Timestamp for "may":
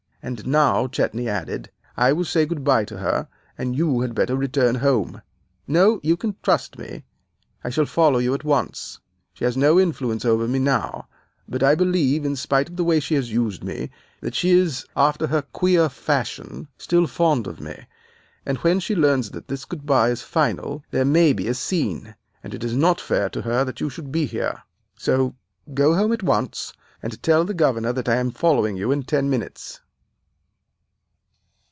21.03-21.33